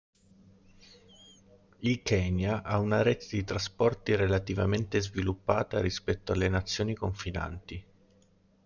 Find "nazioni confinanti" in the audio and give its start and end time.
6.49-7.85